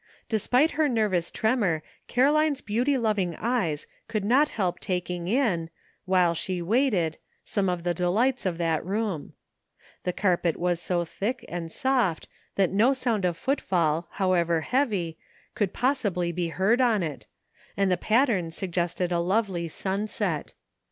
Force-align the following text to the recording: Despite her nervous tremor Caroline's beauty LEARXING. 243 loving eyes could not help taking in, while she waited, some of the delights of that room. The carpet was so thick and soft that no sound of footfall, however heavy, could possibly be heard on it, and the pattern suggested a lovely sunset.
Despite 0.27 0.71
her 0.71 0.89
nervous 0.89 1.29
tremor 1.29 1.83
Caroline's 2.07 2.61
beauty 2.61 2.97
LEARXING. 2.97 3.33
243 3.33 3.53
loving 3.53 3.69
eyes 3.71 3.87
could 4.07 4.25
not 4.25 4.49
help 4.49 4.79
taking 4.79 5.27
in, 5.27 5.69
while 6.05 6.33
she 6.33 6.59
waited, 6.59 7.19
some 7.43 7.69
of 7.69 7.83
the 7.83 7.93
delights 7.93 8.47
of 8.47 8.57
that 8.57 8.83
room. 8.83 9.33
The 10.03 10.11
carpet 10.11 10.57
was 10.57 10.81
so 10.81 11.05
thick 11.05 11.45
and 11.47 11.71
soft 11.71 12.27
that 12.55 12.71
no 12.71 12.93
sound 12.93 13.25
of 13.25 13.37
footfall, 13.37 14.07
however 14.13 14.61
heavy, 14.61 15.19
could 15.53 15.71
possibly 15.71 16.31
be 16.31 16.47
heard 16.47 16.81
on 16.81 17.03
it, 17.03 17.27
and 17.77 17.91
the 17.91 17.95
pattern 17.95 18.49
suggested 18.49 19.11
a 19.11 19.19
lovely 19.19 19.67
sunset. 19.67 20.55